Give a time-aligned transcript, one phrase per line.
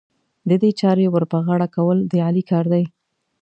[0.49, 2.83] د دې چارې ور پر غاړه کول، د علي کار دی.